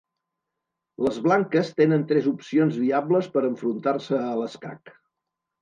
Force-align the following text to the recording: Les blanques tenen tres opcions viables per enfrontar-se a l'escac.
Les 1.07 1.19
blanques 1.27 1.69
tenen 1.81 2.07
tres 2.13 2.31
opcions 2.33 2.81
viables 2.85 3.31
per 3.37 3.47
enfrontar-se 3.51 4.21
a 4.31 4.35
l'escac. 4.41 4.95